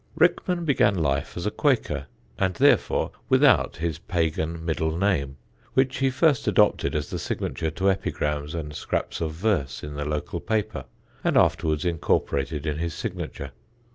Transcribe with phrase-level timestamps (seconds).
[0.15, 2.07] Rickman began life as a Quaker,
[2.39, 5.37] and therefore without his pagan middle name,
[5.75, 10.03] which he first adopted as the signature to epigrams and scraps of verse in the
[10.05, 10.85] local paper,
[11.23, 13.51] and afterwards incorporated in his signature.